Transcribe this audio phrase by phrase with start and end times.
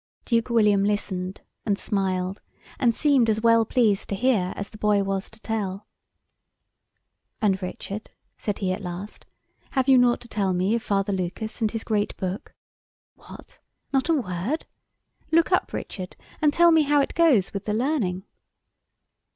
[0.25, 2.41] Duke William listened, and smiled,
[2.79, 5.85] and seemed as well pleased to hear as the boy was to tell.
[7.39, 9.27] "And, Richard," said he at last,
[9.73, 12.51] "have you nought to tell me of Father Lucas, and his great book?
[13.13, 13.59] What,
[13.93, 14.65] not a word?
[15.31, 18.23] Look up, Richard, and tell me how it goes with the learning."